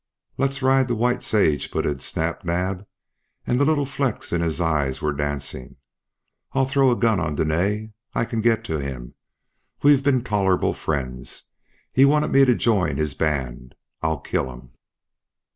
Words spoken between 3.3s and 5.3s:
and the little flecks in his eyes were